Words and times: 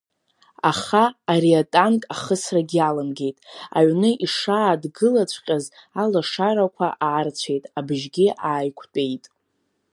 Аха 0.71 1.03
ари 1.31 1.51
атанк 1.61 2.01
ахысрагь 2.13 2.73
иаламгеит, 2.77 3.37
аҩны 3.77 4.09
ишаадгылаҵәҟьаз 4.25 5.65
алашарақәа 6.01 6.87
аарцәеит, 7.07 7.63
абжьгьы 7.77 8.27
ааиқәтәеит. 8.49 9.25